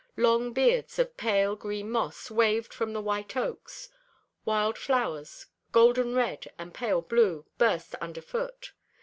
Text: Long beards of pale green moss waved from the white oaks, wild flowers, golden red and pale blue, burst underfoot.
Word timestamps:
Long 0.17 0.51
beards 0.51 0.97
of 0.97 1.15
pale 1.15 1.55
green 1.55 1.91
moss 1.91 2.31
waved 2.31 2.73
from 2.73 2.91
the 2.91 3.01
white 3.03 3.37
oaks, 3.37 3.89
wild 4.45 4.75
flowers, 4.75 5.45
golden 5.71 6.15
red 6.15 6.51
and 6.57 6.73
pale 6.73 7.01
blue, 7.03 7.45
burst 7.59 7.93
underfoot. 8.01 8.71